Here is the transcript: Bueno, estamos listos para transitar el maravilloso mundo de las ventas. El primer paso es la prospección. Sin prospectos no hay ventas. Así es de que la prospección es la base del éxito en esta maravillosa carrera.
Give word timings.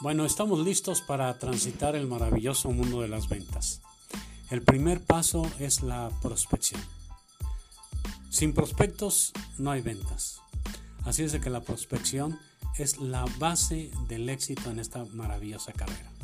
Bueno, 0.00 0.26
estamos 0.26 0.58
listos 0.58 1.00
para 1.00 1.38
transitar 1.38 1.96
el 1.96 2.06
maravilloso 2.06 2.70
mundo 2.70 3.00
de 3.00 3.08
las 3.08 3.30
ventas. 3.30 3.80
El 4.50 4.62
primer 4.62 5.02
paso 5.02 5.50
es 5.58 5.82
la 5.82 6.10
prospección. 6.20 6.82
Sin 8.28 8.52
prospectos 8.52 9.32
no 9.56 9.70
hay 9.70 9.80
ventas. 9.80 10.42
Así 11.04 11.22
es 11.22 11.32
de 11.32 11.40
que 11.40 11.48
la 11.48 11.62
prospección 11.62 12.38
es 12.76 12.98
la 12.98 13.24
base 13.38 13.90
del 14.06 14.28
éxito 14.28 14.70
en 14.70 14.80
esta 14.80 15.06
maravillosa 15.06 15.72
carrera. 15.72 16.15